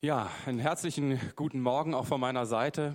[0.00, 2.94] Ja, einen herzlichen guten Morgen auch von meiner Seite.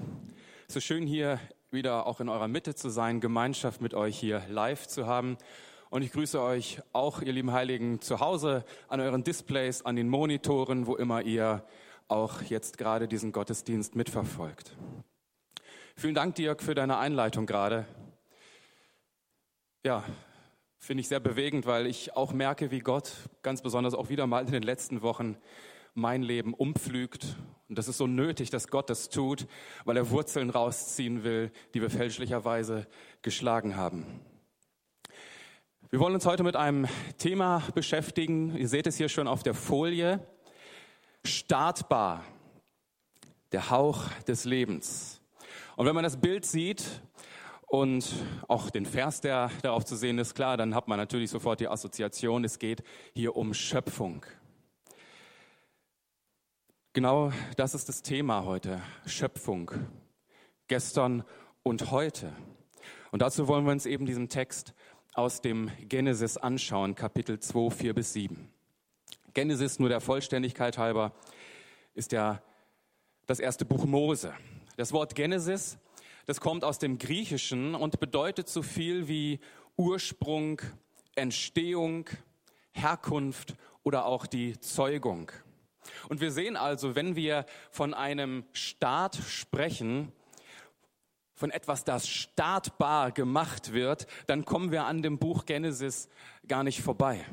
[0.69, 1.37] So schön hier
[1.69, 5.37] wieder auch in eurer Mitte zu sein, Gemeinschaft mit euch hier live zu haben.
[5.89, 10.07] Und ich grüße euch auch, ihr lieben Heiligen, zu Hause an euren Displays, an den
[10.07, 11.65] Monitoren, wo immer ihr
[12.07, 14.73] auch jetzt gerade diesen Gottesdienst mitverfolgt.
[15.97, 17.85] Vielen Dank, Dirk, für deine Einleitung gerade.
[19.83, 20.05] Ja,
[20.79, 23.11] finde ich sehr bewegend, weil ich auch merke, wie Gott
[23.41, 25.35] ganz besonders auch wieder mal in den letzten Wochen
[25.93, 27.37] mein Leben umpflügt.
[27.69, 29.47] Und das ist so nötig, dass Gott das tut,
[29.85, 32.87] weil er Wurzeln rausziehen will, die wir fälschlicherweise
[33.21, 34.05] geschlagen haben.
[35.89, 36.87] Wir wollen uns heute mit einem
[37.19, 38.57] Thema beschäftigen.
[38.57, 40.25] Ihr seht es hier schon auf der Folie.
[41.23, 42.23] Startbar.
[43.51, 45.21] Der Hauch des Lebens.
[45.75, 46.83] Und wenn man das Bild sieht
[47.67, 48.11] und
[48.47, 51.67] auch den Vers, der darauf zu sehen ist, klar, dann hat man natürlich sofort die
[51.67, 54.25] Assoziation, es geht hier um Schöpfung.
[56.95, 59.71] Genau das ist das Thema heute, Schöpfung,
[60.67, 61.23] gestern
[61.63, 62.31] und heute.
[63.09, 64.75] Und dazu wollen wir uns eben diesen Text
[65.15, 68.47] aus dem Genesis anschauen, Kapitel 2, 4 bis 7.
[69.33, 71.13] Genesis, nur der Vollständigkeit halber,
[71.95, 72.43] ist ja
[73.25, 74.31] das erste Buch Mose.
[74.77, 75.79] Das Wort Genesis,
[76.27, 79.39] das kommt aus dem Griechischen und bedeutet so viel wie
[79.77, 80.61] Ursprung,
[81.15, 82.07] Entstehung,
[82.71, 85.31] Herkunft oder auch die Zeugung.
[86.09, 90.11] Und wir sehen also, wenn wir von einem Staat sprechen,
[91.35, 96.07] von etwas, das startbar gemacht wird, dann kommen wir an dem Buch Genesis
[96.47, 97.25] gar nicht vorbei.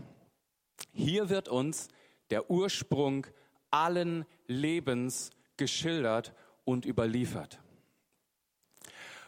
[0.92, 1.88] Hier wird uns
[2.30, 3.26] der Ursprung
[3.70, 6.32] allen Lebens geschildert
[6.64, 7.60] und überliefert.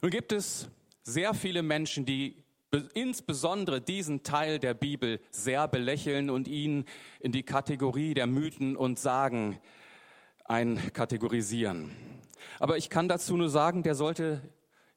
[0.00, 0.68] Nun gibt es
[1.04, 2.41] sehr viele Menschen, die
[2.94, 6.86] insbesondere diesen Teil der Bibel sehr belächeln und ihn
[7.20, 9.58] in die Kategorie der Mythen und Sagen
[10.44, 11.90] einkategorisieren.
[12.58, 14.40] Aber ich kann dazu nur sagen, der sollte,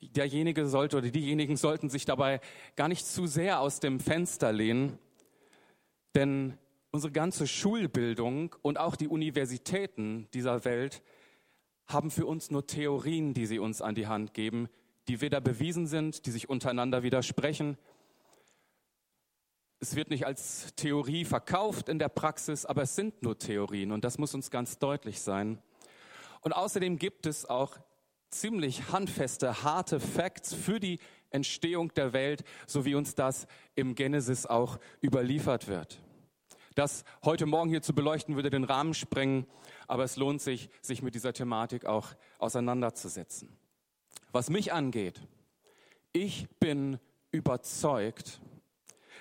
[0.01, 2.39] derjenige sollte oder diejenigen sollten sich dabei
[2.75, 4.97] gar nicht zu sehr aus dem Fenster lehnen,
[6.15, 6.58] denn
[6.91, 11.03] unsere ganze Schulbildung und auch die Universitäten dieser Welt
[11.87, 14.69] haben für uns nur Theorien, die sie uns an die Hand geben,
[15.08, 17.77] die weder bewiesen sind, die sich untereinander widersprechen.
[19.80, 24.04] Es wird nicht als Theorie verkauft in der Praxis, aber es sind nur Theorien und
[24.04, 25.60] das muss uns ganz deutlich sein.
[26.42, 27.77] Und außerdem gibt es auch
[28.30, 30.99] ziemlich handfeste, harte Facts für die
[31.30, 36.02] Entstehung der Welt, so wie uns das im Genesis auch überliefert wird.
[36.76, 39.45] Das heute Morgen hier zu beleuchten, würde den Rahmen sprengen,
[39.88, 43.58] aber es lohnt sich, sich mit dieser Thematik auch auseinanderzusetzen.
[44.31, 45.21] Was mich angeht,
[46.11, 46.99] ich bin
[47.31, 48.39] überzeugt,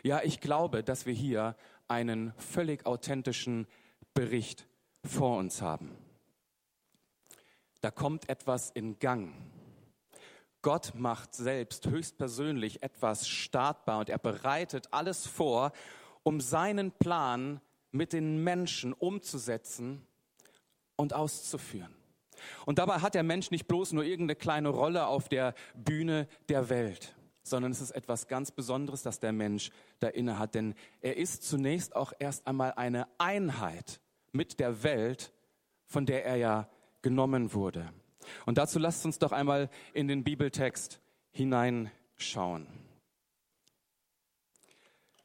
[0.03, 1.56] ja, ich glaube, dass wir hier
[1.88, 3.66] einen völlig authentischen
[4.12, 4.66] Bericht
[5.05, 5.97] vor uns haben.
[7.81, 9.34] Da kommt etwas in Gang.
[10.62, 15.72] Gott macht selbst höchstpersönlich etwas startbar und er bereitet alles vor,
[16.22, 20.06] um seinen Plan mit den Menschen umzusetzen
[20.97, 21.94] und auszuführen.
[22.66, 26.69] Und dabei hat der Mensch nicht bloß nur irgendeine kleine Rolle auf der Bühne der
[26.69, 30.55] Welt, sondern es ist etwas ganz Besonderes, das der Mensch da inne hat.
[30.55, 34.00] Denn er ist zunächst auch erst einmal eine Einheit
[34.32, 35.32] mit der Welt,
[35.87, 36.69] von der er ja
[37.03, 37.93] genommen wurde.
[38.47, 41.00] Und dazu lasst uns doch einmal in den Bibeltext
[41.31, 42.66] hineinschauen.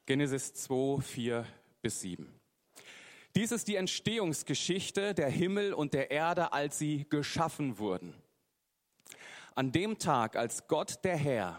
[0.06, 1.46] Genesis 2, 4
[1.82, 2.39] bis 7.
[3.36, 8.14] Dies ist die Entstehungsgeschichte der Himmel und der Erde, als sie geschaffen wurden.
[9.54, 11.56] An dem Tag, als Gott der Herr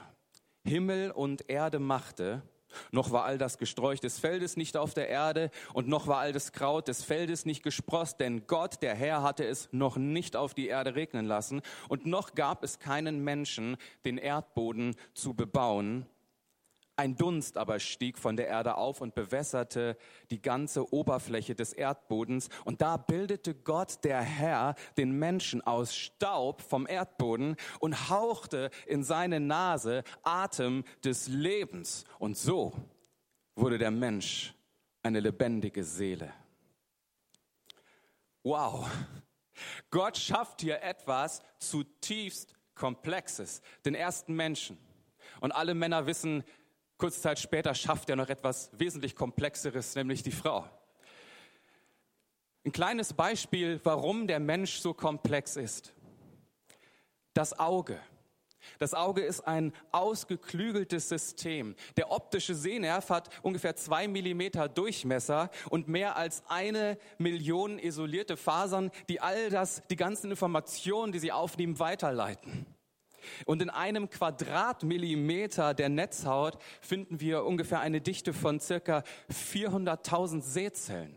[0.63, 2.43] Himmel und Erde machte,
[2.91, 6.33] noch war all das Gesträuch des Feldes nicht auf der Erde und noch war all
[6.33, 10.53] das Kraut des Feldes nicht gesprost, denn Gott, der Herr, hatte es noch nicht auf
[10.53, 16.05] die Erde regnen lassen und noch gab es keinen Menschen, den Erdboden zu bebauen.
[17.01, 19.97] Ein Dunst aber stieg von der Erde auf und bewässerte
[20.29, 22.50] die ganze Oberfläche des Erdbodens.
[22.63, 29.03] Und da bildete Gott, der Herr, den Menschen aus Staub vom Erdboden und hauchte in
[29.03, 32.05] seine Nase Atem des Lebens.
[32.20, 32.72] Und so
[33.55, 34.53] wurde der Mensch
[35.02, 36.31] eine lebendige Seele.
[38.43, 38.87] Wow.
[39.90, 44.78] Gott schafft hier etwas zutiefst Komplexes, den ersten Menschen.
[45.40, 46.43] Und alle Männer wissen,
[47.01, 50.69] Kurze Zeit später schafft er noch etwas wesentlich Komplexeres, nämlich die Frau.
[52.63, 55.95] Ein kleines Beispiel, warum der Mensch so komplex ist.
[57.33, 57.99] Das Auge.
[58.77, 61.75] Das Auge ist ein ausgeklügeltes System.
[61.97, 68.91] Der optische Sehnerv hat ungefähr zwei Millimeter Durchmesser und mehr als eine Million isolierte Fasern,
[69.09, 72.67] die all das, die ganzen Informationen, die sie aufnehmen, weiterleiten.
[73.46, 81.16] Und in einem Quadratmillimeter der Netzhaut finden wir ungefähr eine Dichte von circa 400.000 Sehzellen.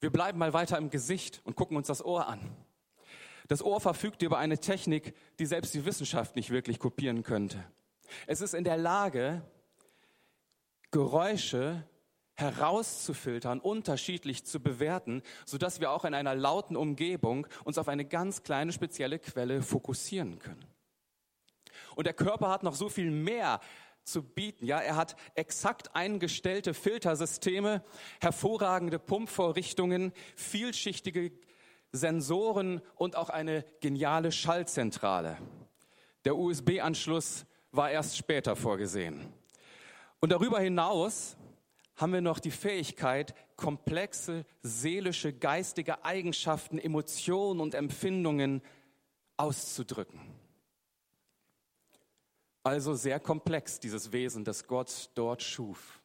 [0.00, 2.40] Wir bleiben mal weiter im Gesicht und gucken uns das Ohr an.
[3.48, 7.62] Das Ohr verfügt über eine Technik, die selbst die Wissenschaft nicht wirklich kopieren könnte.
[8.26, 9.42] Es ist in der Lage,
[10.90, 11.82] Geräusche
[12.34, 18.42] herauszufiltern, unterschiedlich zu bewerten, sodass wir auch in einer lauten Umgebung uns auf eine ganz
[18.42, 20.64] kleine spezielle Quelle fokussieren können.
[21.96, 23.60] Und der Körper hat noch so viel mehr
[24.04, 24.66] zu bieten.
[24.66, 27.82] Ja, er hat exakt eingestellte Filtersysteme,
[28.20, 31.32] hervorragende Pumpvorrichtungen, vielschichtige
[31.92, 35.38] Sensoren und auch eine geniale Schaltzentrale.
[36.24, 39.32] Der USB-Anschluss war erst später vorgesehen.
[40.20, 41.36] Und darüber hinaus
[41.96, 48.62] haben wir noch die Fähigkeit, komplexe seelische, geistige Eigenschaften, Emotionen und Empfindungen
[49.36, 50.20] auszudrücken.
[52.62, 56.00] Also sehr komplex, dieses Wesen, das Gott dort schuf.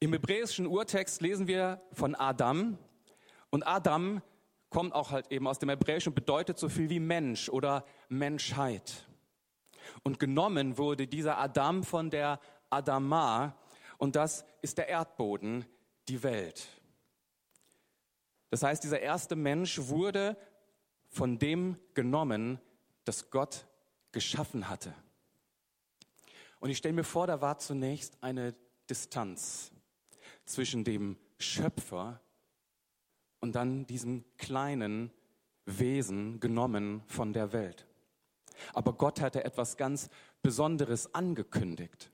[0.00, 2.78] Im hebräischen Urtext lesen wir von Adam,
[3.50, 4.22] und Adam
[4.70, 9.06] kommt auch halt eben aus dem Hebräischen, bedeutet so viel wie Mensch oder Menschheit.
[10.02, 13.56] Und genommen wurde dieser Adam von der Adama
[13.98, 15.66] und das ist der Erdboden,
[16.08, 16.66] die Welt.
[18.50, 20.36] Das heißt, dieser erste Mensch wurde
[21.10, 22.60] von dem genommen,
[23.04, 23.66] das Gott
[24.12, 24.94] geschaffen hatte.
[26.60, 28.54] Und ich stelle mir vor, da war zunächst eine
[28.88, 29.70] Distanz
[30.44, 32.20] zwischen dem Schöpfer
[33.40, 35.12] und dann diesem kleinen
[35.66, 37.86] Wesen genommen von der Welt.
[38.72, 40.08] Aber Gott hatte etwas ganz
[40.42, 42.10] Besonderes angekündigt.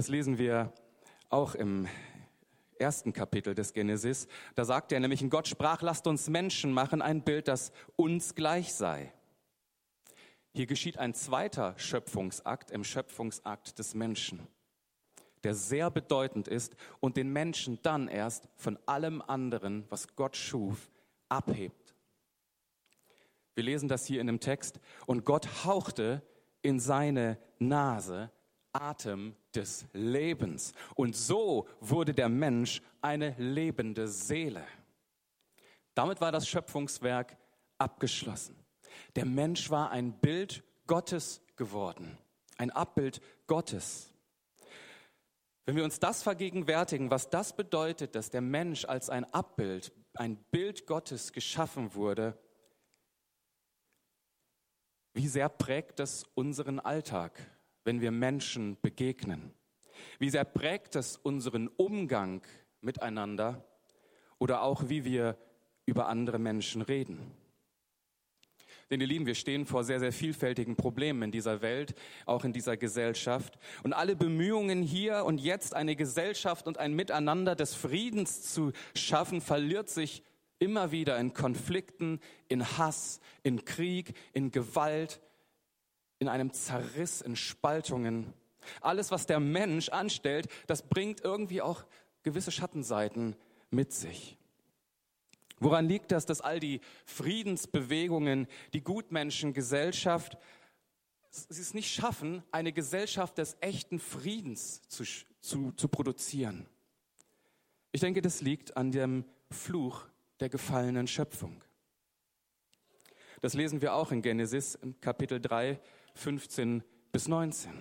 [0.00, 0.72] Das lesen wir
[1.28, 1.86] auch im
[2.78, 4.28] ersten Kapitel des Genesis.
[4.54, 8.72] Da sagt er nämlich, Gott sprach, lasst uns Menschen machen, ein Bild, das uns gleich
[8.72, 9.12] sei.
[10.54, 14.48] Hier geschieht ein zweiter Schöpfungsakt im Schöpfungsakt des Menschen
[15.44, 20.90] der sehr bedeutend ist und den Menschen dann erst von allem anderen, was Gott schuf,
[21.28, 21.94] abhebt.
[23.54, 24.80] Wir lesen das hier in dem Text.
[25.04, 26.22] Und Gott hauchte
[26.62, 28.30] in seine Nase
[28.72, 30.72] Atem des Lebens.
[30.94, 34.64] Und so wurde der Mensch eine lebende Seele.
[35.94, 37.36] Damit war das Schöpfungswerk
[37.78, 38.56] abgeschlossen.
[39.16, 42.18] Der Mensch war ein Bild Gottes geworden,
[42.56, 44.12] ein Abbild Gottes.
[45.66, 50.36] Wenn wir uns das vergegenwärtigen, was das bedeutet, dass der Mensch als ein Abbild, ein
[50.50, 52.36] Bild Gottes geschaffen wurde,
[55.12, 57.38] wie sehr prägt das unseren Alltag,
[57.84, 59.52] wenn wir Menschen begegnen?
[60.18, 62.42] Wie sehr prägt das unseren Umgang
[62.80, 63.64] miteinander
[64.38, 65.36] oder auch wie wir
[65.86, 67.32] über andere Menschen reden?
[68.90, 71.94] Denn ihr Lieben, wir stehen vor sehr, sehr vielfältigen Problemen in dieser Welt,
[72.26, 73.56] auch in dieser Gesellschaft.
[73.84, 79.40] Und alle Bemühungen hier und jetzt eine Gesellschaft und ein Miteinander des Friedens zu schaffen,
[79.40, 80.24] verliert sich
[80.58, 82.18] immer wieder in Konflikten,
[82.48, 85.20] in Hass, in Krieg, in Gewalt,
[86.20, 88.32] in einem Zerriss, in Spaltungen.
[88.80, 91.84] Alles, was der Mensch anstellt, das bringt irgendwie auch
[92.22, 93.34] gewisse Schattenseiten
[93.70, 94.36] mit sich.
[95.58, 100.38] Woran liegt das, dass all die Friedensbewegungen, die Gutmenschengesellschaft,
[101.30, 105.04] sie es nicht schaffen, eine Gesellschaft des echten Friedens zu,
[105.40, 106.66] zu, zu produzieren?
[107.92, 110.06] Ich denke, das liegt an dem Fluch
[110.38, 111.62] der gefallenen Schöpfung.
[113.40, 115.80] Das lesen wir auch in Genesis Kapitel 3,
[116.14, 117.72] 15 bis 19.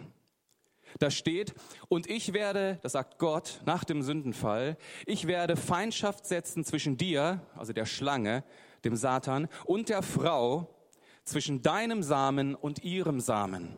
[0.97, 1.53] Da steht,
[1.87, 7.41] und ich werde, das sagt Gott nach dem Sündenfall, ich werde Feindschaft setzen zwischen dir,
[7.55, 8.43] also der Schlange,
[8.83, 10.75] dem Satan, und der Frau,
[11.25, 13.77] zwischen deinem Samen und ihrem Samen.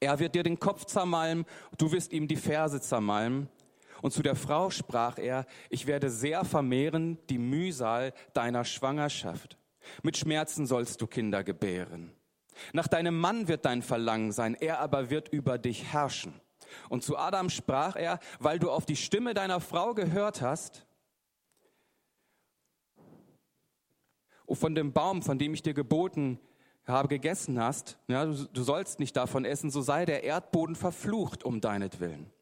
[0.00, 1.44] Er wird dir den Kopf zermalmen,
[1.78, 3.48] du wirst ihm die Ferse zermalmen.
[4.02, 9.58] Und zu der Frau sprach er, ich werde sehr vermehren die Mühsal deiner Schwangerschaft.
[10.02, 12.12] Mit Schmerzen sollst du Kinder gebären.
[12.72, 16.34] Nach deinem Mann wird dein Verlangen sein, er aber wird über dich herrschen.
[16.88, 20.86] Und zu Adam sprach er, weil du auf die Stimme deiner Frau gehört hast,
[24.50, 26.40] und von dem Baum, von dem ich dir geboten
[26.84, 31.44] habe, gegessen hast, ja, du, du sollst nicht davon essen, so sei der Erdboden verflucht
[31.44, 32.32] um deinetwillen.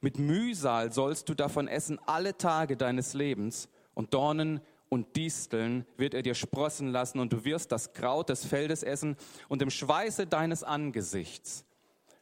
[0.00, 6.12] Mit Mühsal sollst du davon essen alle Tage deines Lebens und Dornen und Disteln wird
[6.12, 9.16] er dir sprossen lassen und du wirst das Kraut des Feldes essen
[9.48, 11.64] und im Schweiße deines Angesichts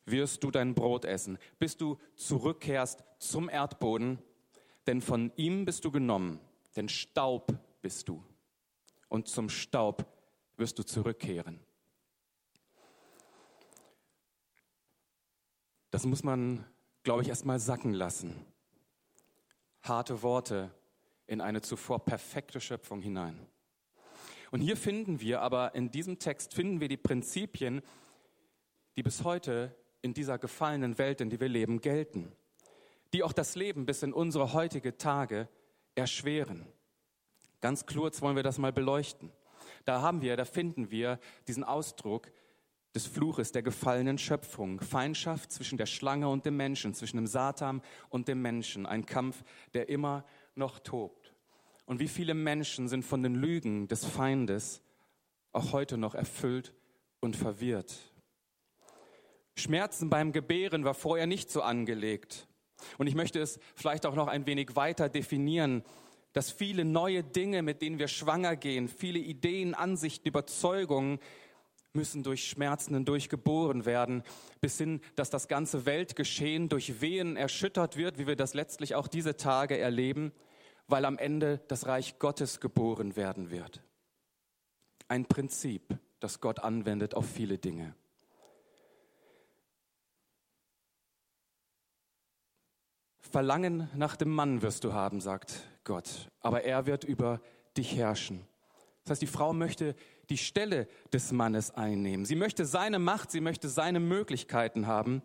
[0.04, 4.18] wirst du dein Brot essen, bis du zurückkehrst zum Erdboden,
[4.87, 6.40] denn von ihm bist du genommen,
[6.76, 8.22] denn Staub bist du
[9.08, 10.06] und zum Staub
[10.56, 11.60] wirst du zurückkehren.
[15.90, 16.66] Das muss man,
[17.02, 18.34] glaube ich, erstmal sacken lassen.
[19.82, 20.70] Harte Worte
[21.28, 23.47] in eine zuvor perfekte Schöpfung hinein.
[24.50, 27.82] Und hier finden wir aber, in diesem Text finden wir die Prinzipien,
[28.97, 32.32] die bis heute in dieser gefallenen Welt, in der wir leben, gelten,
[33.12, 35.49] die auch das Leben bis in unsere heutige Tage
[35.94, 36.66] erschweren.
[37.61, 39.30] Ganz kurz wollen wir das mal beleuchten.
[39.85, 42.30] Da haben wir, da finden wir diesen Ausdruck
[42.94, 47.82] des Fluches der gefallenen Schöpfung, Feindschaft zwischen der Schlange und dem Menschen, zwischen dem Satan
[48.08, 49.42] und dem Menschen, ein Kampf,
[49.75, 51.17] der immer noch tobt.
[51.88, 54.83] Und wie viele Menschen sind von den Lügen des Feindes
[55.52, 56.75] auch heute noch erfüllt
[57.21, 57.97] und verwirrt.
[59.57, 62.47] Schmerzen beim Gebären war vorher nicht so angelegt.
[62.99, 65.83] Und ich möchte es vielleicht auch noch ein wenig weiter definieren,
[66.35, 71.18] dass viele neue Dinge, mit denen wir schwanger gehen, viele Ideen, Ansichten, Überzeugungen,
[71.95, 74.25] müssen durch Schmerzen hindurch geboren werden,
[74.61, 79.09] bis hin, dass das ganze Weltgeschehen durch Wehen erschüttert wird, wie wir das letztlich auch
[79.09, 80.33] diese Tage erleben,
[80.88, 83.83] weil am Ende das Reich Gottes geboren werden wird.
[85.07, 87.95] Ein Prinzip, das Gott anwendet auf viele Dinge.
[93.21, 97.40] Verlangen nach dem Mann wirst du haben, sagt Gott, aber er wird über
[97.76, 98.47] dich herrschen.
[99.04, 99.95] Das heißt, die Frau möchte
[100.30, 102.25] die Stelle des Mannes einnehmen.
[102.25, 105.23] Sie möchte seine Macht, sie möchte seine Möglichkeiten haben.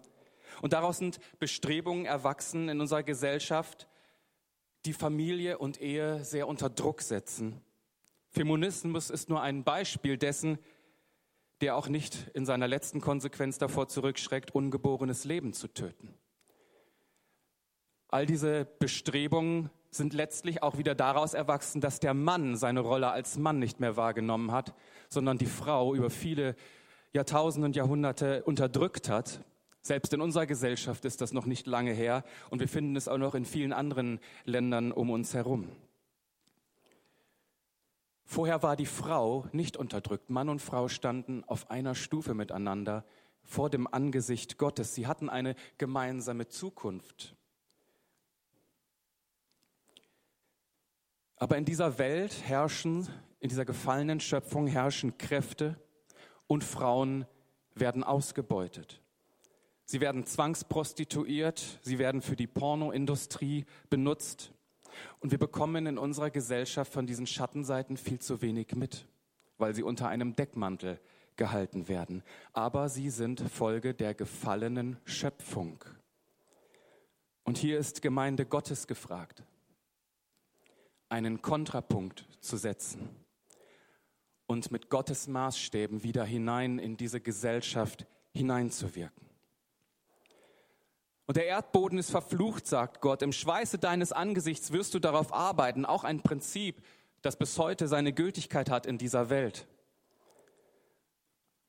[0.62, 3.88] Und daraus sind Bestrebungen erwachsen in unserer Gesellschaft,
[4.86, 7.62] die Familie und Ehe sehr unter Druck setzen.
[8.30, 10.58] Feminismus ist nur ein Beispiel dessen,
[11.62, 16.14] der auch nicht in seiner letzten Konsequenz davor zurückschreckt, ungeborenes Leben zu töten.
[18.10, 23.38] All diese Bestrebungen sind letztlich auch wieder daraus erwachsen, dass der Mann seine Rolle als
[23.38, 24.74] Mann nicht mehr wahrgenommen hat,
[25.10, 26.56] sondern die Frau über viele
[27.14, 29.44] Jahrtausende und Jahrhunderte unterdrückt hat.
[29.86, 33.18] Selbst in unserer Gesellschaft ist das noch nicht lange her und wir finden es auch
[33.18, 35.68] noch in vielen anderen Ländern um uns herum.
[38.24, 40.30] Vorher war die Frau nicht unterdrückt.
[40.30, 43.04] Mann und Frau standen auf einer Stufe miteinander
[43.44, 44.96] vor dem Angesicht Gottes.
[44.96, 47.36] Sie hatten eine gemeinsame Zukunft.
[51.36, 53.10] Aber in dieser Welt herrschen,
[53.42, 55.78] in dieser gefallenen Schöpfung herrschen Kräfte
[56.48, 57.26] und Frauen
[57.76, 59.03] werden ausgebeutet.
[59.86, 64.52] Sie werden zwangsprostituiert, sie werden für die Pornoindustrie benutzt.
[65.20, 69.08] Und wir bekommen in unserer Gesellschaft von diesen Schattenseiten viel zu wenig mit,
[69.58, 71.00] weil sie unter einem Deckmantel
[71.36, 72.24] gehalten werden.
[72.54, 75.84] Aber sie sind Folge der gefallenen Schöpfung.
[77.44, 79.44] Und hier ist Gemeinde Gottes gefragt
[81.14, 83.08] einen Kontrapunkt zu setzen
[84.48, 89.33] und mit Gottes Maßstäben wieder hinein in diese Gesellschaft hineinzuwirken.
[91.34, 93.24] Und der Erdboden ist verflucht, sagt Gott.
[93.24, 95.84] Im Schweiße deines Angesichts wirst du darauf arbeiten.
[95.84, 96.84] Auch ein Prinzip,
[97.24, 99.66] das bis heute seine Gültigkeit hat in dieser Welt.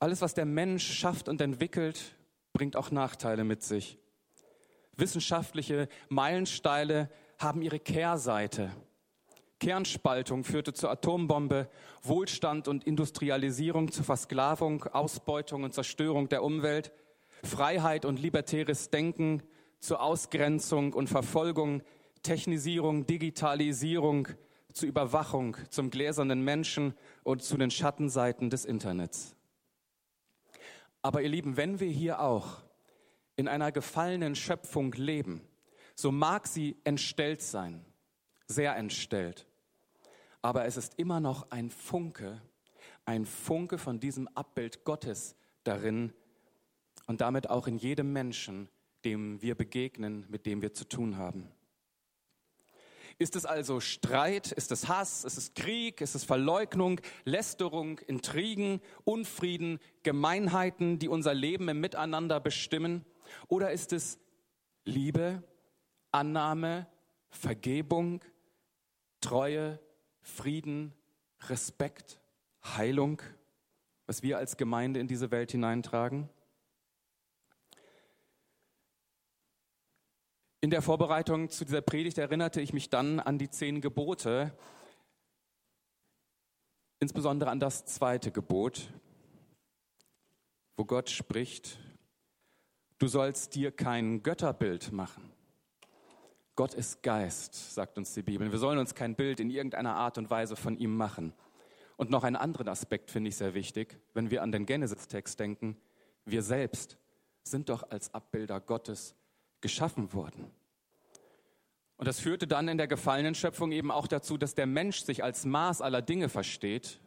[0.00, 2.14] Alles, was der Mensch schafft und entwickelt,
[2.52, 3.97] bringt auch Nachteile mit sich.
[4.99, 8.71] Wissenschaftliche Meilensteine haben ihre Kehrseite.
[9.61, 11.71] Kernspaltung führte zur Atombombe,
[12.02, 16.92] Wohlstand und Industrialisierung zur Versklavung, Ausbeutung und Zerstörung der Umwelt,
[17.42, 19.42] Freiheit und libertäres Denken
[19.84, 21.82] zur Ausgrenzung und Verfolgung,
[22.22, 24.28] Technisierung, Digitalisierung
[24.72, 29.36] zur Überwachung, zum gläsernen Menschen und zu den Schattenseiten des Internets.
[31.02, 32.62] Aber ihr Lieben, wenn wir hier auch
[33.36, 35.42] in einer gefallenen Schöpfung leben,
[35.94, 37.84] so mag sie entstellt sein,
[38.48, 39.46] sehr entstellt
[40.44, 42.42] aber es ist immer noch ein Funke,
[43.06, 46.12] ein Funke von diesem Abbild Gottes darin
[47.06, 48.68] und damit auch in jedem Menschen,
[49.04, 51.49] dem wir begegnen, mit dem wir zu tun haben.
[53.18, 54.50] Ist es also Streit?
[54.50, 55.25] Ist es Hass?
[55.25, 56.00] Ist es Krieg?
[56.00, 63.04] Ist es Verleugnung, Lästerung, Intrigen, Unfrieden, Gemeinheiten, die unser Leben im Miteinander bestimmen?
[63.49, 64.18] Oder ist es
[64.84, 65.44] Liebe,
[66.11, 66.88] Annahme,
[67.30, 68.25] Vergebung,
[69.20, 69.78] Treue,
[70.20, 70.92] Frieden,
[71.49, 72.20] Respekt,
[72.64, 73.23] Heilung,
[74.06, 76.28] was wir als Gemeinde in diese Welt hineintragen?
[80.64, 84.56] In der Vorbereitung zu dieser Predigt erinnerte ich mich dann an die zehn Gebote.
[87.00, 88.88] insbesondere an das zweite Gebot,
[90.78, 91.78] wo Gott spricht,
[92.97, 95.30] du sollst dir kein Götterbild machen.
[96.56, 98.50] Gott ist Geist, sagt uns die Bibel.
[98.50, 101.35] Wir sollen uns kein Bild in irgendeiner Art und Weise von ihm machen.
[101.99, 105.76] Und noch einen anderen Aspekt finde ich sehr wichtig, wenn wir an den Genesis-Text denken.
[106.25, 106.97] Wir selbst
[107.42, 109.14] sind doch als Abbilder Gottes
[109.64, 110.50] geschaffen worden.
[111.97, 115.25] Und das führte dann in der gefallenen Schöpfung eben auch dazu, dass der Mensch sich
[115.25, 117.00] als Maß aller Dinge versteht.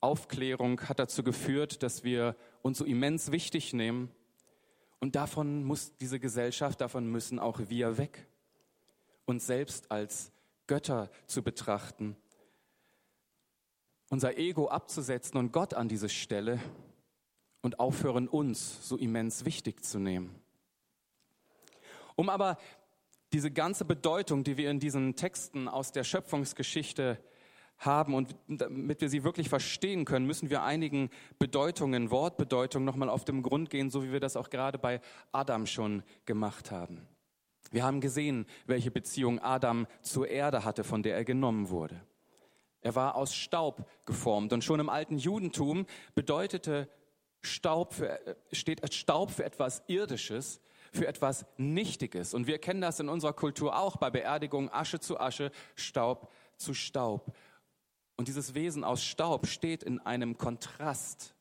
[0.00, 4.08] Aufklärung hat dazu geführt, dass wir uns so immens wichtig nehmen.
[5.00, 8.28] Und davon muss diese Gesellschaft, davon müssen auch wir weg.
[9.24, 10.30] Uns selbst als
[10.68, 12.16] Götter zu betrachten,
[14.10, 16.60] unser Ego abzusetzen und Gott an diese Stelle
[17.62, 20.43] und aufhören, uns so immens wichtig zu nehmen.
[22.16, 22.58] Um aber
[23.32, 27.18] diese ganze Bedeutung, die wir in diesen Texten aus der Schöpfungsgeschichte
[27.78, 33.24] haben und damit wir sie wirklich verstehen können, müssen wir einigen Bedeutungen, Wortbedeutungen nochmal auf
[33.24, 35.00] den Grund gehen, so wie wir das auch gerade bei
[35.32, 37.08] Adam schon gemacht haben.
[37.72, 42.00] Wir haben gesehen, welche Beziehung Adam zur Erde hatte, von der er genommen wurde.
[42.80, 46.88] Er war aus Staub geformt und schon im alten Judentum bedeutete
[47.40, 48.20] Staub für,
[48.52, 50.60] steht Staub für etwas Irdisches,
[50.94, 52.34] für etwas Nichtiges.
[52.34, 56.74] Und wir kennen das in unserer Kultur auch bei Beerdigungen Asche zu Asche, Staub zu
[56.74, 57.34] Staub.
[58.16, 61.34] Und dieses Wesen aus Staub steht in einem Kontrast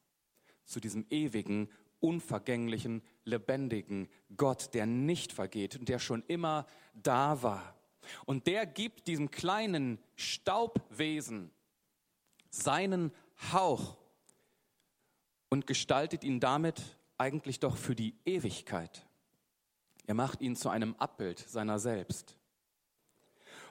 [0.66, 1.70] zu diesem ewigen,
[2.00, 7.76] unvergänglichen, lebendigen Gott, der nicht vergeht und der schon immer da war.
[8.26, 11.52] Und der gibt diesem kleinen Staubwesen
[12.50, 13.12] seinen
[13.52, 13.98] Hauch
[15.50, 16.82] und gestaltet ihn damit
[17.18, 19.06] eigentlich doch für die Ewigkeit.
[20.06, 22.38] Er macht ihn zu einem Abbild seiner selbst.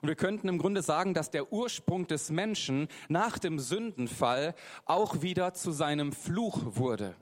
[0.00, 5.22] Und wir könnten im Grunde sagen, dass der Ursprung des Menschen nach dem Sündenfall auch
[5.22, 7.14] wieder zu seinem Fluch wurde.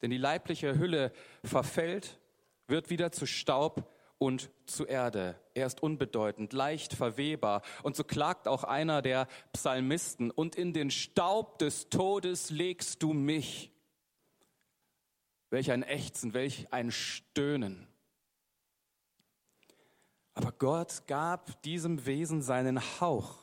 [0.00, 2.20] Denn die leibliche Hülle verfällt,
[2.68, 5.40] wird wieder zu Staub und zu Erde.
[5.54, 7.62] Er ist unbedeutend, leicht verwehbar.
[7.82, 13.12] Und so klagt auch einer der Psalmisten, und in den Staub des Todes legst du
[13.12, 13.72] mich.
[15.50, 17.87] Welch ein Ächzen, welch ein Stöhnen.
[20.38, 23.38] Aber Gott gab diesem Wesen seinen Hauch.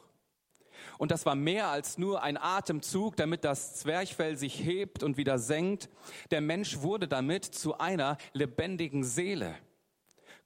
[0.98, 5.38] Und das war mehr als nur ein Atemzug, damit das Zwerchfell sich hebt und wieder
[5.38, 5.90] senkt.
[6.32, 9.56] Der Mensch wurde damit zu einer lebendigen Seele.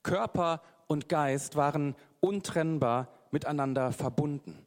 [0.02, 4.66] Körper und Geist waren untrennbar miteinander verbunden.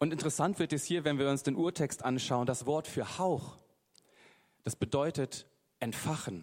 [0.00, 3.56] Und interessant wird es hier, wenn wir uns den Urtext anschauen, das Wort für Hauch.
[4.64, 5.46] Das bedeutet
[5.78, 6.42] entfachen,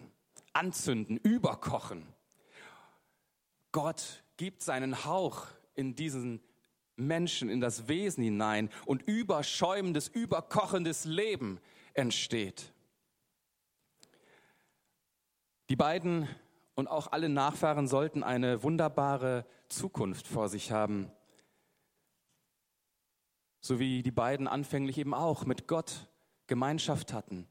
[0.54, 2.15] anzünden, überkochen.
[3.76, 6.40] Gott gibt seinen Hauch in diesen
[6.96, 11.60] Menschen, in das Wesen hinein und überschäumendes, überkochendes Leben
[11.92, 12.72] entsteht.
[15.68, 16.26] Die beiden
[16.74, 21.12] und auch alle Nachfahren sollten eine wunderbare Zukunft vor sich haben.
[23.60, 26.08] So wie die beiden anfänglich eben auch mit Gott
[26.46, 27.46] Gemeinschaft hatten.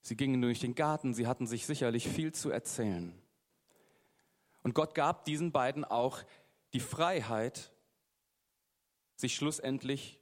[0.00, 3.12] Sie gingen durch den Garten, sie hatten sich sicherlich viel zu erzählen.
[4.68, 6.22] Und Gott gab diesen beiden auch
[6.74, 7.72] die Freiheit,
[9.16, 10.20] sich schlussendlich,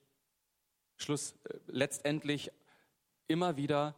[0.95, 2.53] schluss, äh, letztendlich
[3.27, 3.97] immer wieder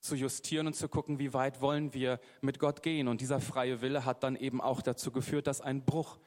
[0.00, 3.06] zu justieren und zu gucken, wie weit wollen wir mit Gott gehen.
[3.06, 6.18] Und dieser freie Wille hat dann eben auch dazu geführt, dass ein Bruch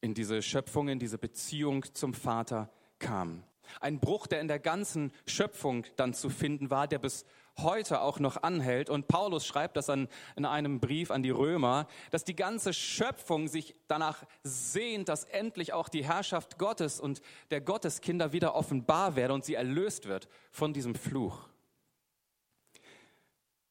[0.00, 3.44] in diese Schöpfung, in diese Beziehung zum Vater kam.
[3.80, 7.24] Ein Bruch, der in der ganzen Schöpfung dann zu finden war, der bis
[7.58, 8.90] heute auch noch anhält.
[8.90, 13.48] Und Paulus schreibt das an, in einem Brief an die Römer, dass die ganze Schöpfung
[13.48, 19.34] sich danach sehnt, dass endlich auch die Herrschaft Gottes und der Gotteskinder wieder offenbar werde
[19.34, 21.48] und sie erlöst wird von diesem Fluch.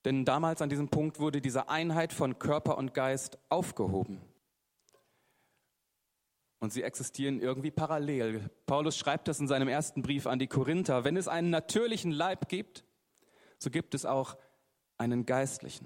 [0.05, 4.21] Denn damals an diesem Punkt wurde diese Einheit von Körper und Geist aufgehoben.
[6.63, 8.49] Und sie existieren irgendwie parallel.
[8.67, 11.03] Paulus schreibt das in seinem ersten Brief an die Korinther.
[11.03, 12.85] Wenn es einen natürlichen Leib gibt,
[13.57, 14.37] so gibt es auch
[14.97, 15.85] einen geistlichen.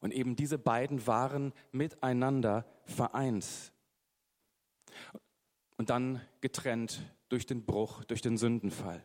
[0.00, 3.72] Und eben diese beiden waren miteinander vereint.
[5.78, 7.00] Und dann getrennt
[7.30, 9.02] durch den Bruch, durch den Sündenfall.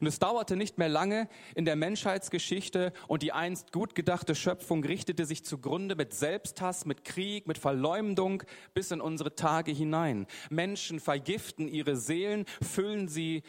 [0.00, 4.84] Und es dauerte nicht mehr lange in der Menschheitsgeschichte und die einst gut gedachte Schöpfung
[4.84, 8.42] richtete sich zugrunde mit Selbsthass, mit Krieg, mit Verleumdung
[8.74, 10.26] bis in unsere Tage hinein.
[10.50, 13.42] Menschen vergiften ihre Seelen, füllen sie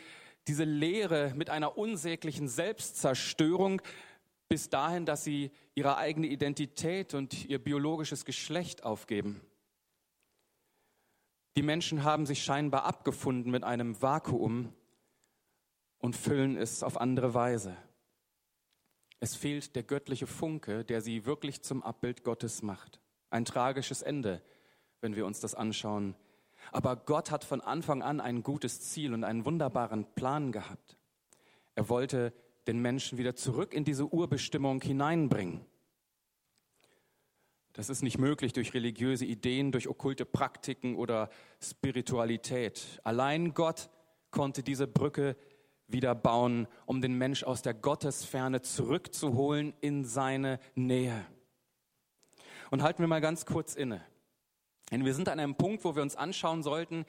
[0.47, 3.81] diese Leere mit einer unsäglichen Selbstzerstörung
[4.47, 9.41] bis dahin, dass sie ihre eigene Identität und ihr biologisches Geschlecht aufgeben.
[11.55, 14.73] Die Menschen haben sich scheinbar abgefunden mit einem Vakuum,
[15.99, 17.77] und füllen es auf andere Weise.
[19.19, 23.01] Es fehlt der göttliche Funke, der sie wirklich zum Abbild Gottes macht.
[23.29, 24.41] Ein tragisches Ende,
[25.01, 26.15] wenn wir uns das anschauen.
[26.71, 30.97] Aber Gott hat von Anfang an ein gutes Ziel und einen wunderbaren Plan gehabt.
[31.75, 32.33] Er wollte
[32.67, 35.65] den Menschen wieder zurück in diese Urbestimmung hineinbringen.
[37.73, 41.29] Das ist nicht möglich durch religiöse Ideen, durch okkulte Praktiken oder
[41.61, 42.99] Spiritualität.
[43.03, 43.89] Allein Gott
[44.31, 45.35] konnte diese Brücke
[45.91, 51.25] wieder bauen, um den Mensch aus der Gottesferne zurückzuholen in seine Nähe.
[52.71, 54.01] Und halten wir mal ganz kurz inne.
[54.91, 57.05] Denn wir sind an einem Punkt, wo wir uns anschauen sollten,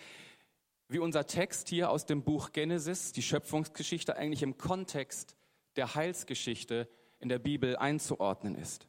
[0.88, 5.36] wie unser Text hier aus dem Buch Genesis, die Schöpfungsgeschichte, eigentlich im Kontext
[5.76, 6.88] der Heilsgeschichte
[7.20, 8.88] in der Bibel einzuordnen ist.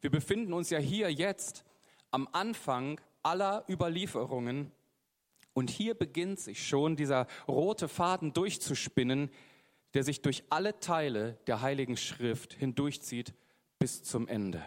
[0.00, 1.64] Wir befinden uns ja hier jetzt
[2.10, 4.70] am Anfang aller Überlieferungen
[5.56, 9.30] und hier beginnt sich schon dieser rote Faden durchzuspinnen,
[9.94, 13.32] der sich durch alle Teile der Heiligen Schrift hindurchzieht
[13.78, 14.62] bis zum Ende.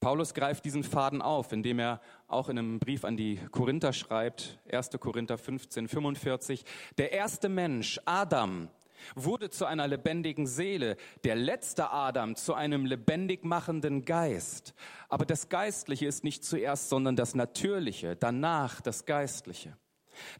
[0.00, 4.58] Paulus greift diesen Faden auf, indem er auch in einem Brief an die Korinther schreibt,
[4.72, 4.92] 1.
[4.98, 6.64] Korinther 15, 45,
[6.96, 8.70] der erste Mensch, Adam,
[9.14, 14.74] wurde zu einer lebendigen Seele, der letzte Adam zu einem lebendig machenden Geist.
[15.08, 19.76] Aber das Geistliche ist nicht zuerst, sondern das Natürliche, danach das Geistliche.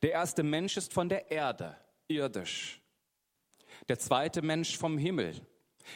[0.02, 1.76] Der erste Mensch ist von der Erde,
[2.08, 2.80] irdisch.
[3.88, 5.34] Der zweite Mensch vom Himmel.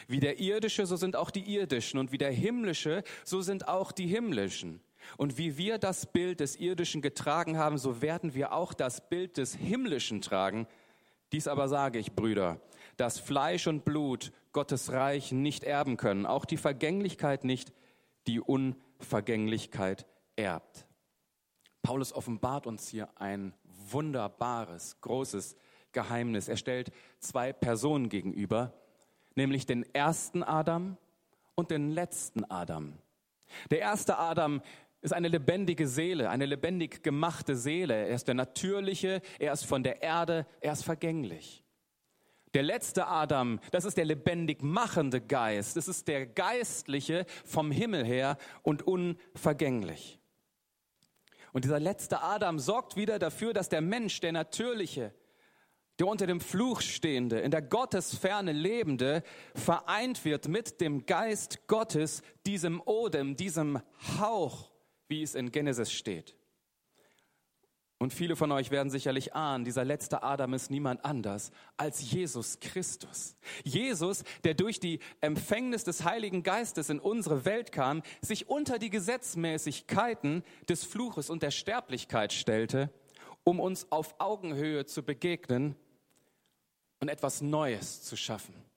[0.07, 1.99] Wie der irdische, so sind auch die irdischen.
[1.99, 4.81] Und wie der himmlische, so sind auch die himmlischen.
[5.17, 9.37] Und wie wir das Bild des irdischen getragen haben, so werden wir auch das Bild
[9.37, 10.67] des himmlischen tragen.
[11.31, 12.59] Dies aber sage ich, Brüder,
[12.97, 17.73] dass Fleisch und Blut Gottes Reich nicht erben können, auch die Vergänglichkeit nicht,
[18.27, 20.85] die Unvergänglichkeit erbt.
[21.83, 25.55] Paulus offenbart uns hier ein wunderbares, großes
[25.91, 26.47] Geheimnis.
[26.47, 28.73] Er stellt zwei Personen gegenüber,
[29.35, 30.97] nämlich den ersten Adam
[31.55, 32.93] und den letzten Adam.
[33.69, 34.61] Der erste Adam
[35.01, 37.93] ist eine lebendige Seele, eine lebendig gemachte Seele.
[38.07, 41.63] Er ist der natürliche, er ist von der Erde, er ist vergänglich.
[42.53, 48.05] Der letzte Adam, das ist der lebendig machende Geist, das ist der geistliche vom Himmel
[48.05, 50.19] her und unvergänglich.
[51.53, 55.13] Und dieser letzte Adam sorgt wieder dafür, dass der Mensch, der natürliche,
[55.99, 59.23] der unter dem Fluch stehende, in der Gottesferne lebende,
[59.55, 63.81] vereint wird mit dem Geist Gottes, diesem Odem, diesem
[64.19, 64.70] Hauch
[65.11, 66.35] wie es in Genesis steht.
[67.99, 72.59] Und viele von euch werden sicherlich ahnen, dieser letzte Adam ist niemand anders als Jesus
[72.59, 73.35] Christus.
[73.63, 78.89] Jesus, der durch die Empfängnis des Heiligen Geistes in unsere Welt kam, sich unter die
[78.89, 82.89] Gesetzmäßigkeiten des Fluches und der Sterblichkeit stellte,
[83.43, 85.75] um uns auf Augenhöhe zu begegnen
[87.01, 88.70] und etwas Neues zu schaffen.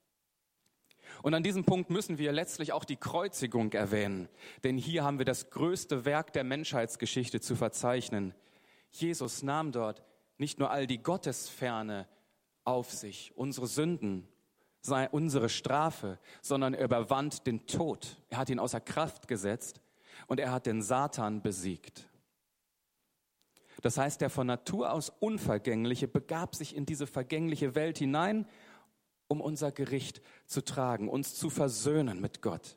[1.24, 4.28] Und an diesem Punkt müssen wir letztlich auch die Kreuzigung erwähnen,
[4.62, 8.34] denn hier haben wir das größte Werk der Menschheitsgeschichte zu verzeichnen.
[8.90, 10.02] Jesus nahm dort
[10.36, 12.06] nicht nur all die Gottesferne
[12.64, 14.28] auf sich, unsere Sünden,
[15.12, 18.18] unsere Strafe, sondern er überwand den Tod.
[18.28, 19.80] Er hat ihn außer Kraft gesetzt
[20.26, 22.06] und er hat den Satan besiegt.
[23.80, 28.46] Das heißt, der von Natur aus Unvergängliche begab sich in diese vergängliche Welt hinein
[29.28, 32.76] um unser Gericht zu tragen, uns zu versöhnen mit Gott.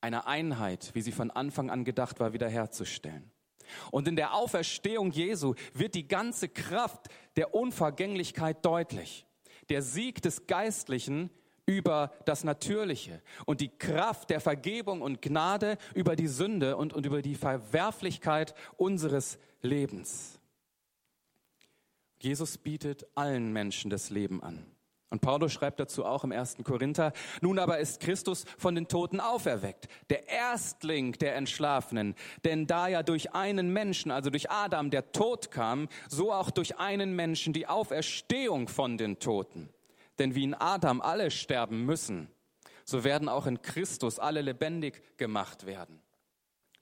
[0.00, 3.30] Eine Einheit, wie sie von Anfang an gedacht war, wiederherzustellen.
[3.90, 9.26] Und in der Auferstehung Jesu wird die ganze Kraft der Unvergänglichkeit deutlich.
[9.68, 11.30] Der Sieg des Geistlichen
[11.66, 17.04] über das Natürliche und die Kraft der Vergebung und Gnade über die Sünde und, und
[17.04, 20.40] über die Verwerflichkeit unseres Lebens.
[22.20, 24.64] Jesus bietet allen Menschen das Leben an.
[25.10, 29.20] Und Paulus schreibt dazu auch im ersten Korinther, nun aber ist Christus von den Toten
[29.20, 32.14] auferweckt, der Erstling der Entschlafenen.
[32.44, 36.78] Denn da ja durch einen Menschen, also durch Adam, der Tod kam, so auch durch
[36.78, 39.70] einen Menschen die Auferstehung von den Toten.
[40.18, 42.30] Denn wie in Adam alle sterben müssen,
[42.84, 46.02] so werden auch in Christus alle lebendig gemacht werden.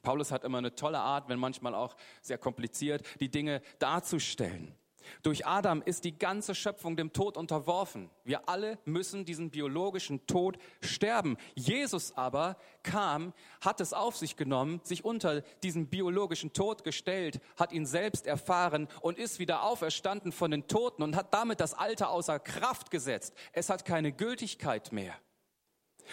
[0.02, 4.74] Paulus hat immer eine tolle Art, wenn manchmal auch sehr kompliziert, die Dinge darzustellen.
[5.22, 8.10] Durch Adam ist die ganze Schöpfung dem Tod unterworfen.
[8.24, 11.36] Wir alle müssen diesen biologischen Tod sterben.
[11.54, 17.72] Jesus aber kam, hat es auf sich genommen, sich unter diesen biologischen Tod gestellt, hat
[17.72, 22.10] ihn selbst erfahren und ist wieder auferstanden von den Toten und hat damit das Alter
[22.10, 23.34] außer Kraft gesetzt.
[23.52, 25.14] Es hat keine Gültigkeit mehr.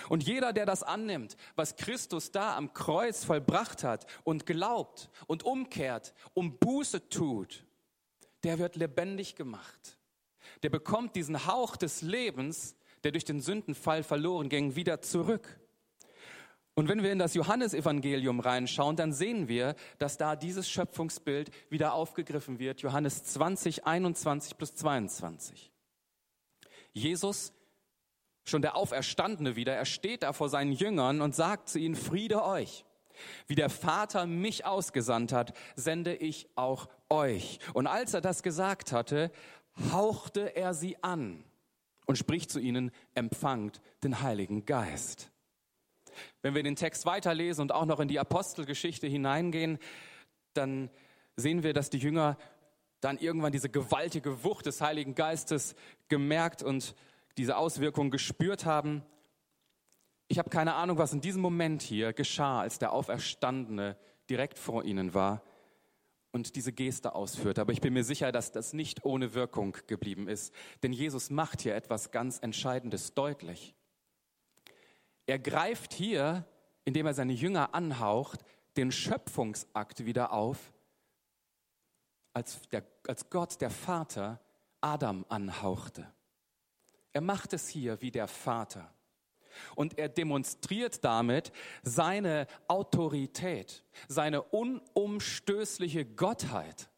[0.10, 5.44] Und jeder, der das annimmt, was Christus da am Kreuz vollbracht hat und glaubt und
[5.44, 7.66] umkehrt, um Buße tut,
[8.44, 9.98] der wird lebendig gemacht.
[10.62, 15.60] der bekommt diesen Hauch des Lebens, der durch den Sündenfall verloren ging, wieder zurück.
[16.76, 21.94] Und wenn wir in das Johannesevangelium reinschauen, dann sehen wir, dass da dieses Schöpfungsbild wieder
[21.94, 22.82] aufgegriffen wird.
[22.82, 25.72] Johannes 20, 21 plus 22.
[26.94, 27.54] Jesus,
[28.44, 32.44] schon der Auferstandene wieder, er steht da vor seinen Jüngern und sagt zu ihnen, Friede
[32.44, 32.86] euch.
[33.46, 37.60] Wie der Vater mich ausgesandt hat, sende ich auch euch.
[37.74, 39.32] Und als er das gesagt hatte,
[39.92, 41.44] hauchte er sie an
[42.06, 45.32] und spricht zu ihnen, empfangt den Heiligen Geist.
[46.42, 49.80] Wenn wir den Text weiterlesen und auch noch in die Apostelgeschichte hineingehen,
[50.54, 50.90] dann
[51.36, 52.38] sehen wir, dass die Jünger
[53.00, 55.76] dann irgendwann diese gewaltige Wucht des Heiligen Geistes
[56.10, 56.96] gemerkt und
[57.38, 59.04] diese Auswirkungen gespürt haben.
[60.28, 63.98] Ich habe keine Ahnung, was in diesem Moment hier geschah, als der Auferstandene
[64.30, 65.42] direkt vor ihnen war
[66.34, 67.62] und diese Geste ausführte.
[67.62, 70.54] Aber ich bin mir sicher, dass das nicht ohne Wirkung geblieben ist.
[70.82, 73.76] Denn Jesus macht hier etwas ganz Entscheidendes deutlich.
[75.28, 76.46] Er greift hier,
[76.84, 78.44] indem er seine Jünger anhaucht,
[78.76, 80.74] den Schöpfungsakt wieder auf,
[82.34, 84.42] als, der, als Gott, der Vater,
[84.82, 86.12] Adam anhauchte.
[87.14, 88.92] Er macht es hier wie der Vater.
[89.76, 91.52] Und er demonstriert damit
[91.84, 96.90] seine Autorität, seine unumstößliche Gottheit.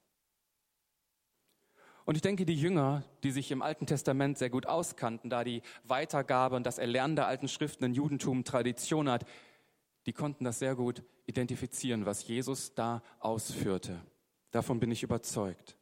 [2.05, 5.63] Und ich denke, die Jünger, die sich im Alten Testament sehr gut auskannten, da die
[5.83, 9.25] Weitergabe und das Erlernen der alten Schriften in Judentum Tradition hat,
[10.05, 13.99] die konnten das sehr gut identifizieren, was Jesus da ausführte.
[14.51, 15.77] Davon bin ich überzeugt.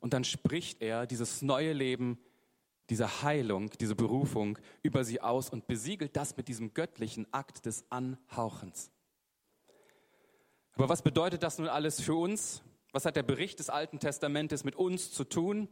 [0.00, 2.18] Und dann spricht er dieses neue Leben,
[2.90, 7.84] diese Heilung, diese Berufung über sie aus und besiegelt das mit diesem göttlichen Akt des
[7.90, 8.90] Anhauchens.
[10.74, 12.62] Aber was bedeutet das nun alles für uns?
[12.92, 15.68] Was hat der Bericht des Alten Testamentes mit uns zu tun?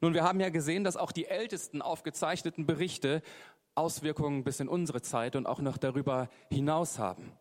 [0.00, 3.22] Nun, wir haben ja gesehen, dass auch die ältesten aufgezeichneten Berichte
[3.74, 7.32] Auswirkungen bis in unsere Zeit und auch noch darüber hinaus haben.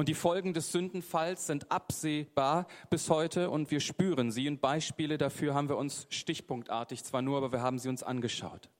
[0.00, 4.48] Und die Folgen des Sündenfalls sind absehbar bis heute und wir spüren sie.
[4.48, 8.70] Und Beispiele dafür haben wir uns stichpunktartig zwar nur, aber wir haben sie uns angeschaut.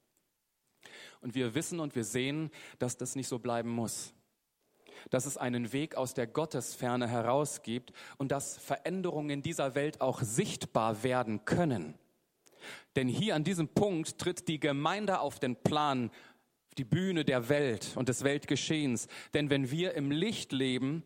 [1.20, 4.14] Und wir wissen und wir sehen, dass das nicht so bleiben muss
[5.08, 10.00] dass es einen Weg aus der Gottesferne heraus gibt und dass Veränderungen in dieser Welt
[10.02, 11.94] auch sichtbar werden können.
[12.96, 16.10] Denn hier an diesem Punkt tritt die Gemeinde auf den Plan,
[16.78, 19.08] die Bühne der Welt und des Weltgeschehens.
[19.34, 21.04] Denn wenn wir im Licht leben,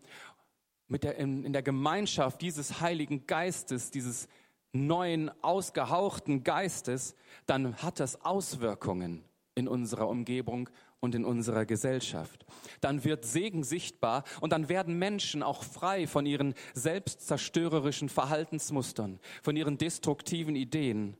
[0.88, 4.28] mit der, in, in der Gemeinschaft dieses Heiligen Geistes, dieses
[4.72, 7.14] neuen, ausgehauchten Geistes,
[7.46, 9.24] dann hat das Auswirkungen
[9.54, 10.68] in unserer Umgebung
[11.00, 12.44] und in unserer Gesellschaft.
[12.80, 19.56] Dann wird Segen sichtbar und dann werden Menschen auch frei von ihren selbstzerstörerischen Verhaltensmustern, von
[19.56, 21.16] ihren destruktiven Ideen.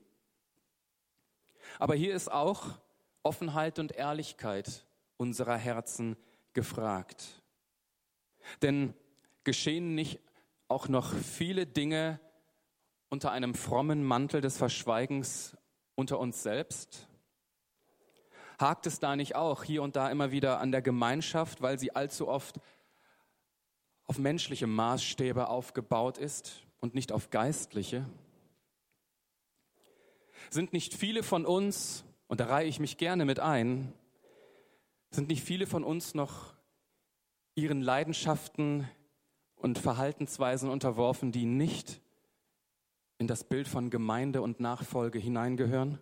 [1.78, 2.78] Aber hier ist auch
[3.24, 4.84] Offenheit und Ehrlichkeit
[5.16, 6.16] unserer Herzen
[6.52, 7.42] gefragt.
[8.62, 8.94] Denn
[9.42, 10.20] geschehen nicht
[10.68, 12.20] auch noch viele Dinge
[13.08, 15.56] unter einem frommen Mantel des Verschweigens
[15.94, 17.08] unter uns selbst?
[18.58, 21.94] Hakt es da nicht auch hier und da immer wieder an der Gemeinschaft, weil sie
[21.94, 22.60] allzu oft
[24.04, 28.06] auf menschliche Maßstäbe aufgebaut ist und nicht auf geistliche?
[30.50, 33.92] Sind nicht viele von uns, und da reihe ich mich gerne mit ein,
[35.10, 36.54] sind nicht viele von uns noch
[37.54, 38.88] ihren Leidenschaften
[39.56, 42.00] und Verhaltensweisen unterworfen, die nicht
[43.18, 46.00] in das Bild von Gemeinde und Nachfolge hineingehören?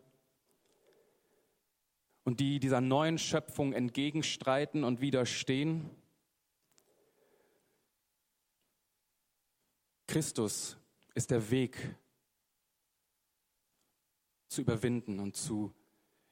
[2.24, 5.90] und die dieser neuen Schöpfung entgegenstreiten und widerstehen.
[10.06, 10.76] Christus
[11.14, 11.96] ist der Weg
[14.48, 15.74] zu überwinden und zu,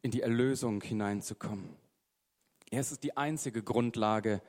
[0.02, 1.76] in die Erlösung hineinzukommen.
[2.70, 4.40] Er ist die einzige Grundlage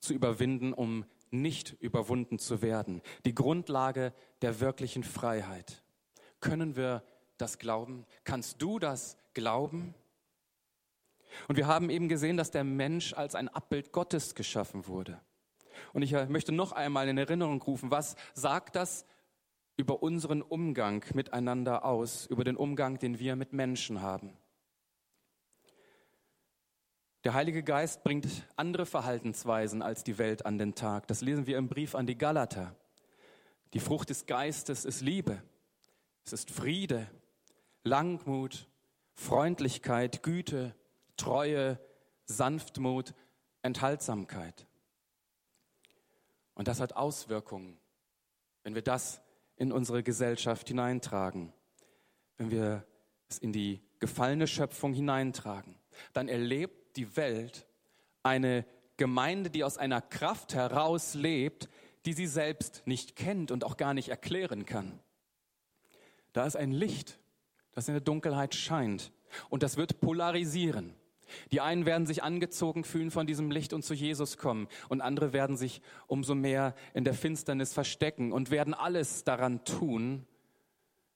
[0.00, 3.02] zu überwinden, um nicht überwunden zu werden.
[3.24, 4.12] Die Grundlage
[4.42, 5.82] der wirklichen Freiheit.
[6.40, 7.02] Können wir
[7.36, 8.06] das glauben?
[8.22, 9.94] Kannst du das glauben?
[11.48, 15.20] Und wir haben eben gesehen, dass der Mensch als ein Abbild Gottes geschaffen wurde.
[15.92, 19.04] Und ich äh, möchte noch einmal in Erinnerung rufen, was sagt das
[19.76, 24.36] über unseren Umgang miteinander aus, über den Umgang, den wir mit Menschen haben?
[27.24, 31.06] Der Heilige Geist bringt andere Verhaltensweisen als die Welt an den Tag.
[31.06, 32.76] Das lesen wir im Brief an die Galater.
[33.72, 35.42] Die Frucht des Geistes ist Liebe.
[36.26, 37.10] Es ist Friede,
[37.82, 38.68] Langmut,
[39.14, 40.74] Freundlichkeit, Güte,
[41.16, 41.78] Treue,
[42.26, 43.14] Sanftmut,
[43.62, 44.66] Enthaltsamkeit.
[46.52, 47.78] Und das hat Auswirkungen,
[48.64, 49.22] wenn wir das
[49.56, 51.54] in unsere Gesellschaft hineintragen.
[52.36, 52.84] wenn wir
[53.28, 55.78] es in die gefallene Schöpfung hineintragen,
[56.12, 57.66] dann erlebt die Welt
[58.22, 58.64] eine
[58.96, 61.68] Gemeinde, die aus einer Kraft heraus lebt,
[62.06, 65.00] die sie selbst nicht kennt und auch gar nicht erklären kann.
[66.32, 67.18] Da ist ein Licht,
[67.72, 69.12] das in der Dunkelheit scheint
[69.48, 70.94] und das wird polarisieren.
[71.50, 75.32] Die einen werden sich angezogen fühlen von diesem Licht und zu Jesus kommen und andere
[75.32, 80.26] werden sich umso mehr in der Finsternis verstecken und werden alles daran tun,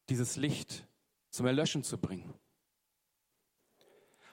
[0.08, 0.86] dieses Licht
[1.30, 2.34] zum Erlöschen zu bringen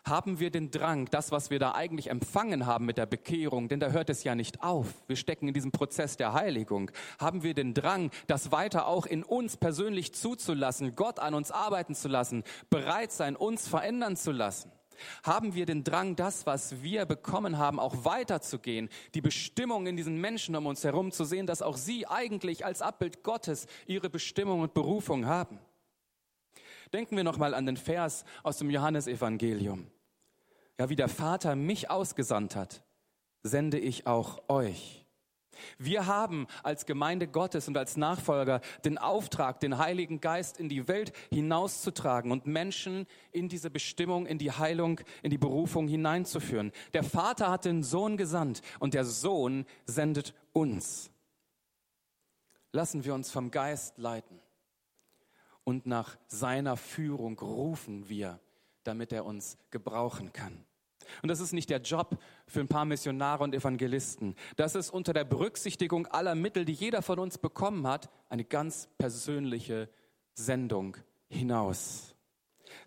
[0.05, 3.79] haben wir den Drang, das, was wir da eigentlich empfangen haben mit der Bekehrung, denn
[3.79, 4.87] da hört es ja nicht auf.
[5.07, 6.91] Wir stecken in diesem Prozess der Heiligung.
[7.19, 11.95] Haben wir den Drang, das weiter auch in uns persönlich zuzulassen, Gott an uns arbeiten
[11.95, 14.71] zu lassen, bereit sein, uns verändern zu lassen?
[15.23, 20.21] Haben wir den Drang, das, was wir bekommen haben, auch weiterzugehen, die Bestimmung in diesen
[20.21, 24.61] Menschen um uns herum zu sehen, dass auch sie eigentlich als Abbild Gottes ihre Bestimmung
[24.61, 25.59] und Berufung haben?
[26.93, 29.87] Denken wir nochmal an den Vers aus dem Johannesevangelium.
[30.79, 32.83] Ja, wie der Vater mich ausgesandt hat,
[33.43, 35.05] sende ich auch euch.
[35.77, 40.87] Wir haben als Gemeinde Gottes und als Nachfolger den Auftrag, den Heiligen Geist in die
[40.87, 46.71] Welt hinauszutragen und Menschen in diese Bestimmung, in die Heilung, in die Berufung hineinzuführen.
[46.93, 51.09] Der Vater hat den Sohn gesandt und der Sohn sendet uns.
[52.73, 54.41] Lassen wir uns vom Geist leiten
[55.63, 58.39] und nach seiner Führung rufen wir
[58.87, 60.65] damit er uns gebrauchen kann.
[61.21, 62.17] Und das ist nicht der Job
[62.47, 64.35] für ein paar Missionare und Evangelisten.
[64.55, 68.89] Das ist unter der Berücksichtigung aller Mittel, die jeder von uns bekommen hat, eine ganz
[68.97, 69.89] persönliche
[70.33, 70.97] Sendung
[71.29, 72.15] hinaus.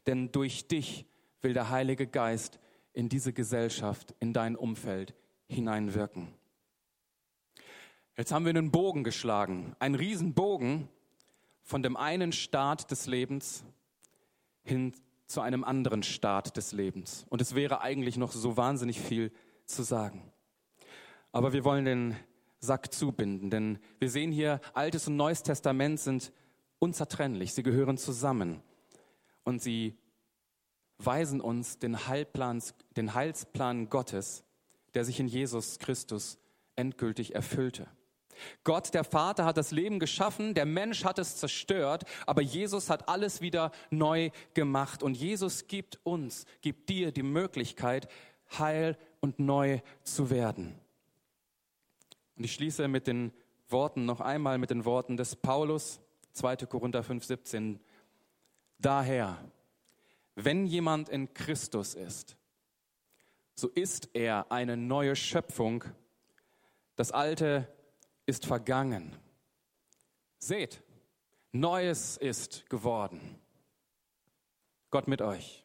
[0.06, 1.06] Denn durch dich
[1.40, 2.58] will der Heilige Geist
[2.92, 5.14] in diese Gesellschaft, in dein Umfeld
[5.46, 6.34] hineinwirken.
[8.16, 10.88] Jetzt haben wir einen Bogen geschlagen, einen Riesenbogen
[11.62, 13.64] von dem einen Staat des Lebens
[14.64, 14.92] hin
[15.28, 17.26] zu einem anderen Start des Lebens.
[17.28, 19.30] Und es wäre eigentlich noch so wahnsinnig viel
[19.66, 20.32] zu sagen.
[21.30, 22.16] Aber wir wollen den
[22.60, 26.32] Sack zubinden, denn wir sehen hier, Altes und Neues Testament sind
[26.80, 28.62] unzertrennlich, sie gehören zusammen
[29.44, 29.96] und sie
[30.96, 32.62] weisen uns den, Heilplan,
[32.96, 34.44] den Heilsplan Gottes,
[34.94, 36.38] der sich in Jesus Christus
[36.74, 37.86] endgültig erfüllte.
[38.64, 43.08] Gott, der Vater, hat das Leben geschaffen, der Mensch hat es zerstört, aber Jesus hat
[43.08, 45.02] alles wieder neu gemacht.
[45.02, 48.08] Und Jesus gibt uns, gibt dir die Möglichkeit,
[48.58, 50.78] heil und neu zu werden.
[52.36, 53.32] Und ich schließe mit den
[53.68, 56.00] Worten, noch einmal mit den Worten des Paulus,
[56.32, 56.56] 2.
[56.66, 57.80] Korinther 5, 17.
[58.78, 59.38] Daher,
[60.36, 62.36] wenn jemand in Christus ist,
[63.54, 65.82] so ist er eine neue Schöpfung.
[66.94, 67.66] Das Alte
[68.28, 69.16] ist vergangen.
[70.38, 70.82] Seht,
[71.50, 73.40] Neues ist geworden.
[74.90, 75.64] Gott mit euch.